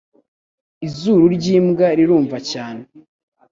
Izuru 0.87 1.23
ryimbwa 1.35 1.87
rirumva 1.97 2.37
cyane 2.51 2.83